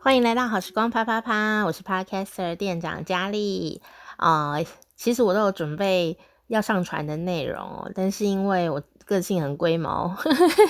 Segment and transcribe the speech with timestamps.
[0.00, 3.82] 欢迎来到好时光啪啪啪，我是 Podcaster 店长佳丽
[4.16, 4.54] 啊、
[4.94, 10.16] 其实我都有准备要上传的内容，但是因为我个性很龟毛，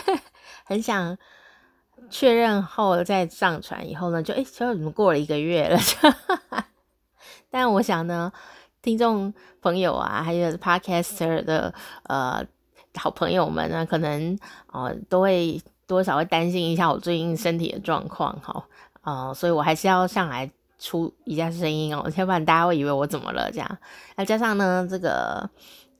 [0.64, 1.18] 很想
[2.08, 3.86] 确认后再上传。
[3.86, 5.78] 以后呢，就诶，结果怎么过了一个月了？
[7.50, 8.32] 但我想呢，
[8.80, 11.74] 听众朋友啊，还有 Podcaster 的
[12.04, 12.42] 呃
[12.94, 14.38] 好朋友们呢，可能
[14.72, 18.64] 哦、都会多少会担心一下我最近身体的状况哈。
[19.08, 23.78] 哦、所以我还是要上来出一下声音哦， 要不然大家会以为我怎么了这样。
[24.16, 25.48] 那加上呢，这个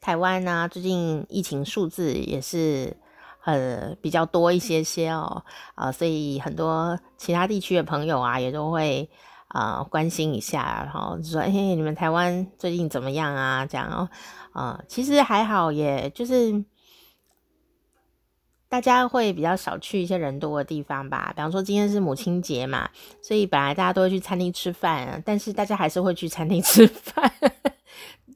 [0.00, 2.96] 台湾呢、啊，最近疫情数字也是
[3.44, 5.42] 呃比较多一些些哦，
[5.74, 9.08] 啊、呃，所以很多其他地区的朋友啊，也都会
[9.48, 14.08] 啊、呃、关心一下，然后就说：“哎，你们台湾最近怎么样啊？”这样哦，
[14.52, 16.64] 啊、呃，其实还好，也就是。
[18.78, 22.88] 大家会比较少去一些人多的地方吧，比方说今天是母亲节嘛，
[23.20, 27.28] 所以本来大家都会去餐厅吃饭，但是大家还是会去餐厅吃饭，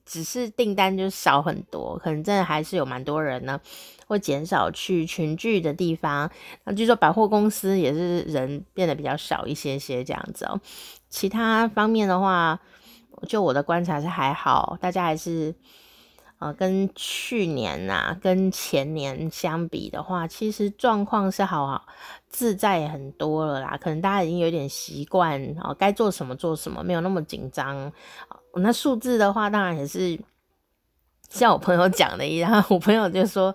[0.05, 3.61] 只是订单就少很多，可能真的还是有蛮多人呢，
[4.09, 6.29] 会减少去群聚的地方。
[6.65, 10.61] 那据说百货公司也是人变得比较少一些些这样子哦。
[11.09, 12.59] 其他方面的话，
[13.29, 15.55] 就我的观察是还好，大家还是。
[16.43, 21.87] 呃，跟去年呐、啊，跟前年相比的话，其实状况是好好
[22.29, 23.79] 自在很多了啦。
[23.81, 27.93] 可能大家已经有点习惯，哦，该做什么做什么，没有那么紧张。
[28.55, 30.19] 那数字的话，当然也是
[31.29, 33.55] 像我朋友讲的一样，我朋友就说，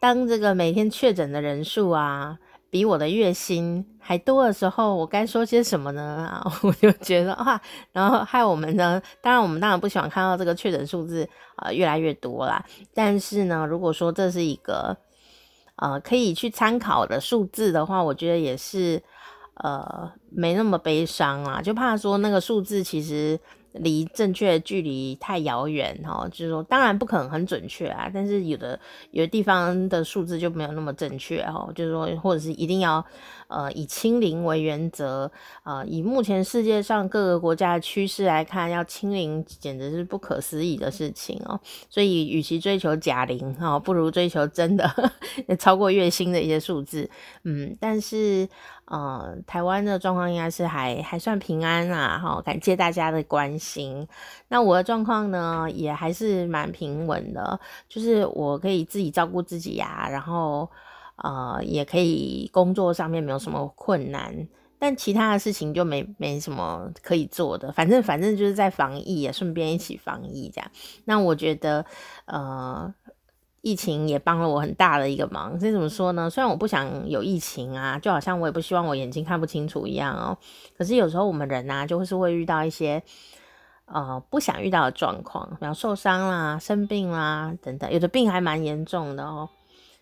[0.00, 2.38] 当这个每天确诊的人数啊。
[2.74, 6.02] 比我的月薪还多的时候，我该说些什么呢？
[6.42, 7.60] 啊，我就觉得啊，
[7.92, 12.64] 然后害我们呢，当然我们当然不喜欢看到这个确诊数字啊、越来越多啦。
[12.92, 14.96] 但是呢，如果说这是一个
[15.76, 19.00] 呃可以去参考的数字的话，我觉得也是
[19.62, 23.38] 呃没那么悲伤啊，就怕说那个数字其实。
[23.74, 28.78] 离正确的距离太遥远哈，就是说，当然不可能很准确啊，但是有的
[29.10, 33.04] 有的地方的数字就没有那么正确哈，就是说，或者是一定要
[33.48, 35.30] 呃以清零为原则、
[35.64, 41.58] 呃，以目前世界上各个国家的趋势来看，要清零简直是不可思议的事情哦，
[41.90, 44.88] 所以与其追求假零哈，不如追求真的
[45.58, 47.10] 超过月薪的一些数字，
[47.42, 48.48] 嗯，但是。
[48.86, 53.63] 呃，台湾的状况应该是还还算平安啊，哈，感谢大家的关心。
[53.64, 54.06] 行
[54.48, 57.58] 那我的状况呢，也还是蛮平稳的，
[57.88, 60.68] 就是我可以自己照顾自己呀、啊，然后
[61.16, 64.46] 呃，也可以工作上面没有什么困难，
[64.78, 70.70] 但其他的事情就没没什么可以做的，反正反正就是在防疫，也顺便一起防疫这样。
[71.06, 71.86] 那我觉得，
[72.26, 72.94] 呃。
[73.66, 76.28] 疫情也帮了我很大的一个忙，所以怎么说呢？
[76.28, 80.36] 虽然我不想有疫情啊，就好像我也不希望我眼睛看不清楚一样哦。
[80.76, 83.02] 可是有时候我们人啊，就是会遇到一些
[83.86, 89.48] 呃不想遇到的状况，比方受伤啦、生病啦等等，有的病还蛮严重的哦，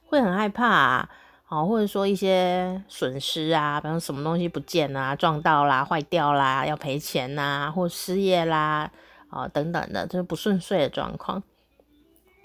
[0.06, 1.10] 会很害怕啊，
[1.44, 8.91] 好，或者说一些损失啊，比方什么东西不见啦、撞到啦、坏掉啦，要赔钱呐，或失业啦，
[9.28, 11.43] 啊等等的，就是不顺遂的状况。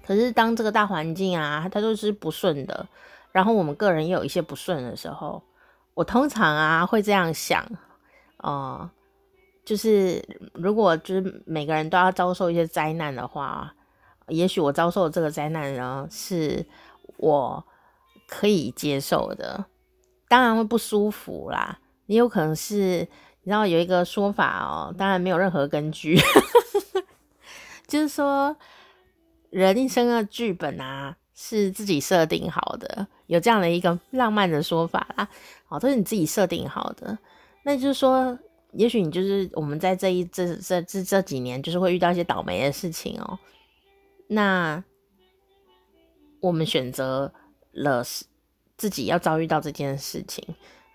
[0.05, 2.87] 可是当这个大环境啊，它都是不顺的，
[3.31, 5.43] 然后我们个人也有一些不顺的时候，
[5.93, 7.65] 我通常啊会这样想，
[8.37, 8.89] 哦、
[9.67, 10.23] 就是
[10.53, 13.75] 如果就是每个人都要遭受一些灾难的话，
[14.29, 16.65] 也许我遭受这个灾难呢是
[17.17, 17.61] 我
[18.29, 19.65] 可以接受的，
[20.29, 23.05] 当然会不舒服啦，也有可能是，
[23.43, 26.17] 你知道有一个说法哦，当然没有任何根据，
[27.87, 28.55] 就是说。
[29.49, 35.29] 人一生的剧本啊，是自己设定好的，有这样的一个浪漫的说法啦。
[35.69, 37.17] 哦，都是你自己设定好的。
[37.63, 38.37] 那就是说，
[38.73, 43.39] 也许你就是我们在这一这这这这几年，就是会遇到一些倒霉的事情哦。
[44.27, 44.83] 那
[46.39, 47.31] 我们选择
[47.71, 48.25] 了是
[48.77, 50.45] 自己要遭遇到这件事情，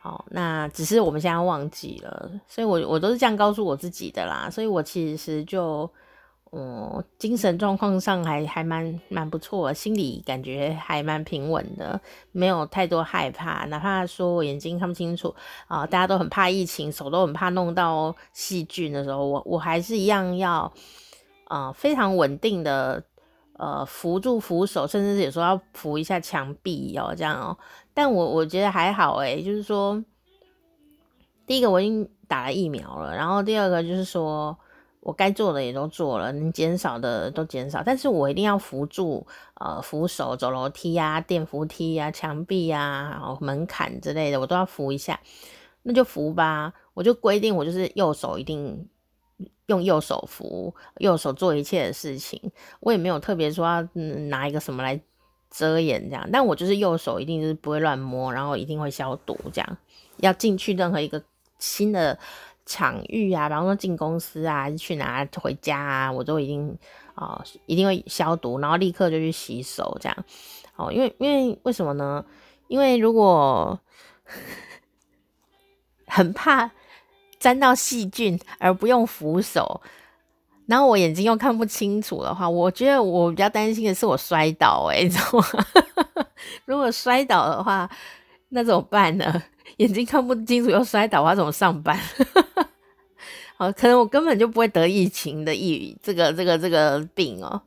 [0.00, 4.48] 好，那只是我们现在忘记了，所以我我都是这样告诉我自己的啦。
[4.50, 5.90] 所以我其实就。
[6.52, 11.98] 哦，精神状况上还还蛮蛮不错，心里感觉还蛮平稳的，
[12.30, 13.64] 没有太多害怕。
[13.68, 15.34] 哪怕说我眼睛看不清楚
[15.66, 20.70] 啊、大家都很怕疫情，手都很怕弄到细菌的时候，我我还是一样要
[21.44, 23.02] 啊、非常稳定的
[23.54, 27.56] 呃扶住扶手，甚至有时候要扶一下墙壁哦，这样哦。
[27.94, 30.04] 但我我觉得还好诶，就是说，
[31.46, 34.54] 第一个我已经打了疫苗了，然后第二个就是说。
[35.02, 45.18] 我该做的也都做了，能减少的都减少，但是我一定要扶住，呃，扶手走楼梯啊、电扶梯啊、墙壁啊、然后门槛之类的，我都要扶一下。
[45.82, 46.72] 那就扶吧。
[46.94, 48.88] 我就规定我就是右手一定
[49.66, 52.40] 用右手扶，右手做一切的事情。
[52.78, 53.82] 我也没有特别说要
[54.28, 55.00] 拿一个什么来
[55.50, 59.76] 遮掩这样，但我就是右手一定是不会乱摸，然后一定会消毒这样。
[60.18, 61.20] 要进去任何一个
[61.58, 62.16] 新的
[62.64, 66.78] 场域啊，比方说进公司啊，去哪回家啊，我都一定
[67.14, 70.24] 啊、一定会消毒，然后立刻就去洗手这样。
[70.76, 72.24] 哦，因为因为为什么呢？
[72.68, 73.78] 因为如果
[76.06, 76.70] 很怕
[77.38, 79.82] 沾到细菌而不用扶手，
[80.66, 86.26] 然后我眼睛又看不清楚的话，我觉得我比较担心的是我摔倒、欸，诶，你知道吗？
[86.64, 87.90] 如果摔倒的话，
[88.50, 89.42] 那怎么办呢？
[89.78, 91.98] 眼睛看不清楚又摔倒，我怎么上班？
[93.56, 97.60] 好，可能我根本就不会得疫情的疫这个这个这个病哦。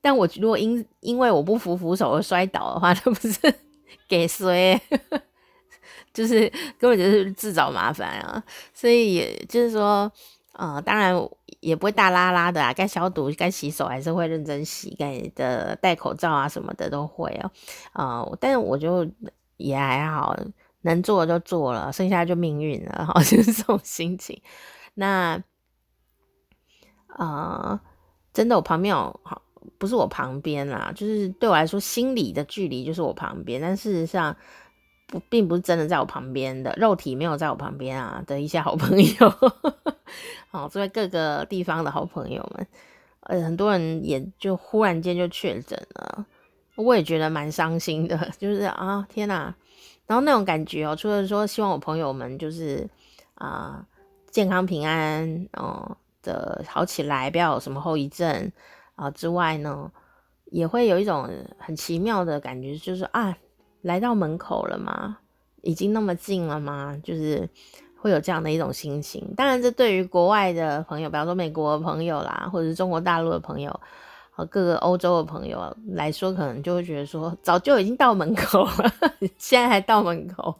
[0.00, 3.38] 但我如果因因为我不扶扶手而摔倒的话，那不是
[4.08, 4.80] 给谁？
[6.14, 8.42] 就是根本就是自找麻烦啊！
[8.74, 10.10] 所以也就是说，
[10.52, 11.14] 呃，当然
[11.60, 17.50] 也不会大拉拉的啊，该消毒、该洗手还是会认真洗，该的戴口罩啊什么的都会哦。
[17.92, 19.06] 啊、呃，但是我就
[19.58, 20.36] 也还好，
[20.82, 24.40] 能做就做了，剩下就命运了，好， 就是这种心情。
[24.94, 25.42] 那
[27.08, 27.80] 啊、
[28.32, 29.42] 真的，我旁边有好。
[29.76, 34.34] 不是我旁边啦，就是对我来说，心理的距离就是我旁边，但事实上
[35.06, 39.52] 不，并不是真的在我旁边的，肉体没有在我旁边啊的一些好朋友，
[40.50, 42.66] 好， 在各个地方的好朋友们，
[43.20, 46.26] 呃，很多人也就忽然间就确诊了，
[46.74, 49.54] 我也觉得蛮伤心的， 就是啊，天哪，
[50.08, 52.88] 然后那种感觉哦，除了说希望我朋友们就是
[53.34, 53.86] 啊
[54.32, 58.50] 健康平安哦的好起来，不要有什么后遗症。
[58.96, 59.88] 啊，之外呢，
[60.46, 63.36] 也会有一种很奇妙的感觉，就是啊，
[63.82, 65.18] 来到门口了吗？
[65.62, 67.00] 已经那么近了吗？
[67.04, 67.48] 就是
[68.00, 69.32] 会有这样的一种心情。
[69.36, 73.80] 当然，这对于国外的朋友，比方说美国的朋友啦，或者是中国大陆的朋友
[74.38, 78.94] 和各个欧洲的朋友来说，可能就会觉得说，早就已经到门口了，
[79.36, 80.56] 现在还到门口。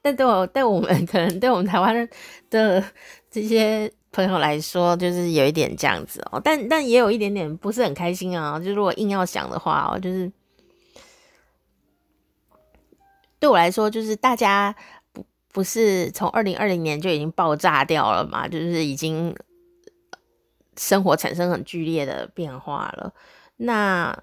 [0.00, 2.08] 但对我，对我们， 可能对我们台湾
[2.48, 2.82] 的
[3.30, 3.92] 这些。
[4.12, 8.58] 朋友来说，就是有一点这样子哦，但但也有一点点不是很开心啊。
[8.58, 10.28] 就如果硬要想的话哦，就是
[13.38, 14.74] 对我来说，就是大家
[15.12, 19.32] 不不是从二零二零年就已经爆炸掉了嘛，就是已经
[20.76, 23.12] 生活产生很剧烈的变化了。
[23.56, 24.16] 那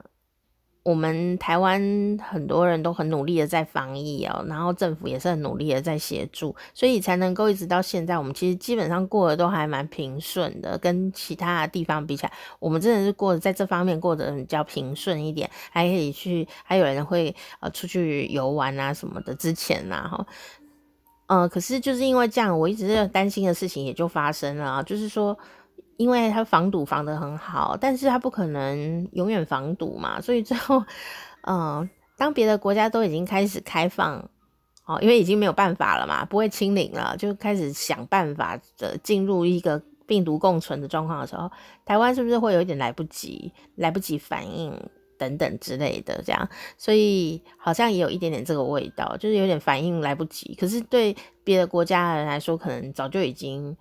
[0.84, 19.36] 我们台湾很多人都很努力的在防疫哦，然后政府也是很努力的在协助，所以才能够一直到现在，我们其实基本上过得都还蛮平顺的，跟其他地方比起来，我们真的是过得在这方面过得比较平顺一点，还可以去，还有人会呃出去游玩啊什么的。
[19.36, 20.26] 之前呐哈，
[21.26, 25.38] 呃，可是就是因为这样，我一直担心的事情也就发生了啊，就是说。
[25.98, 30.84] 因为他防堵防得很好，但是他不可能永远防堵嘛，所以最后，
[31.42, 34.30] 嗯、 当别的国家都已经开始开放，
[34.86, 41.52] 哦，因为已经没有办法了嘛，不会清零了，就开始想办法的进入一个病毒共存的状况的时候，
[41.84, 44.80] 台湾是不是会有一点来不及，来不及反应
[45.18, 46.48] 等等之类的这样，
[46.78, 53.76] 所以好像也有一点点这个味道，就是有点反应来不及，可是对别的国家的人来说，可能早就已经，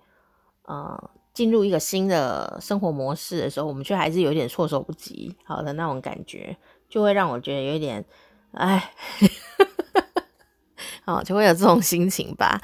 [0.63, 1.11] 呃。
[1.37, 6.57] 进入一个新的生活模式的时候，我们却还是有点措手不及，好的那种感觉，
[6.89, 8.03] 就会让我觉得有一点，
[8.53, 8.91] 哎，
[11.05, 12.59] 好， 就会有这种心情吧。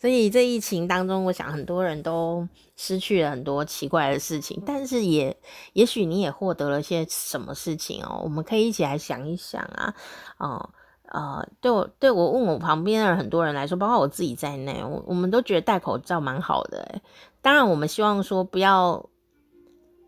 [0.00, 5.36] 所以这疫情当中，我想很多人都失去了很多奇怪的事情，但是也
[5.74, 8.22] 也许你也获得了些什么事情哦。
[8.24, 9.94] 我们可以一起来想一想啊，
[10.38, 10.70] 哦。
[11.14, 17.02] 呃，对我对我问我旁边的人很多人来说，包括我自己在内，我我们都觉得戴口罩蛮好的诶。
[17.40, 19.08] 当然，我们希望说不要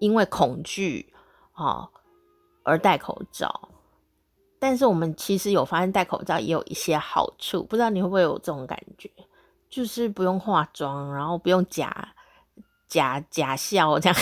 [0.01, 1.15] 因为恐惧
[1.53, 1.89] 啊
[2.65, 3.69] 而戴口罩，
[4.59, 9.09] 但是我们其实有发现戴口罩也有一些好处，不知道你会不会有这种感觉，
[9.71, 12.17] 就是不用化妆，然后不用假
[12.89, 14.19] 假假笑这样。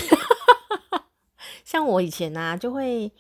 [1.65, 3.11] 像我以前呢、啊，就会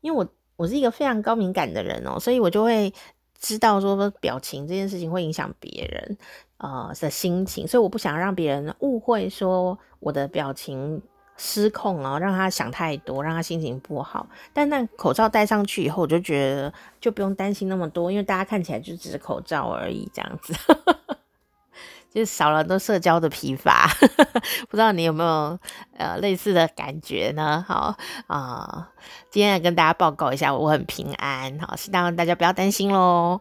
[0.00, 0.28] 因为我。
[0.60, 2.92] 我是一个非常高敏感的人哦，所以我就会
[3.38, 6.18] 知道说表情这件事情会影响别人
[6.58, 11.00] 呃的心情，所以我不想让别人误会说我的表情
[11.38, 14.28] 失控哦，让他想太多，让他心情不好。
[14.52, 20.52] 但那口罩戴上去以后，我就觉得就不用担心那么多，因为大家看起来就只是口罩而已，这样子。
[22.12, 23.88] 就少了很多社交的疲乏，
[24.68, 25.58] 不知道你有没有
[25.96, 27.64] 呃类似的感觉呢？
[27.66, 28.88] 好啊、
[29.30, 33.40] 今天来跟大家报告一下，我很平安，好，希望大家不要担心喽。